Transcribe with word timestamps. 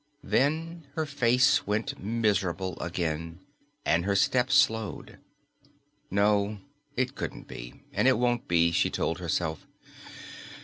Then 0.23 0.87
her 0.95 1.05
face 1.05 1.67
went 1.67 2.03
miserable 2.03 2.75
again 2.79 3.37
and 3.85 4.03
her 4.03 4.15
steps 4.15 4.55
slowed. 4.55 5.19
No, 6.09 6.57
it 6.95 7.13
couldn't 7.13 7.47
be, 7.47 7.83
and 7.93 8.07
it 8.07 8.17
won't 8.17 8.47
be, 8.47 8.71
she 8.71 8.89
told 8.89 9.19
herself. 9.19 9.67